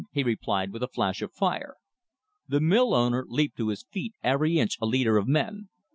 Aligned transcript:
he 0.13 0.23
replied 0.23 0.73
with 0.73 0.81
a 0.81 0.87
flash 0.87 1.21
of 1.21 1.31
fire. 1.31 1.75
The 2.47 2.59
mill 2.59 2.95
owner 2.95 3.23
leaped 3.27 3.57
to 3.57 3.67
his 3.67 3.83
feet 3.83 4.15
every 4.23 4.57
inch 4.57 4.79
a 4.81 4.87
leader 4.87 5.15
of 5.17 5.27
men. 5.27 5.69